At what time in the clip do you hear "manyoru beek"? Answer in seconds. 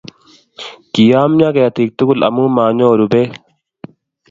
2.55-3.31